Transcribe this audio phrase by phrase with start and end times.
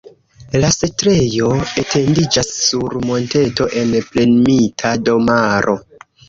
[0.61, 1.49] La setlejo
[1.81, 5.79] etendiĝas sur monteto en premita domaro.